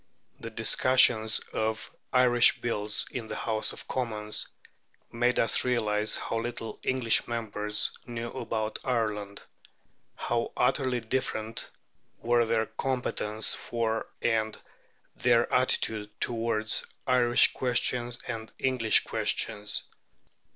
[0.39, 4.47] The discussions of Irish Bills in the House of Commons
[5.11, 9.43] made us realize how little English members knew about Ireland;
[10.15, 11.69] how utterly different
[12.17, 14.57] were their competence for, and
[15.17, 19.83] their attitude towards, Irish questions and English questions.